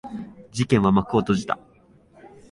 [0.51, 1.59] 事件は幕を閉じた。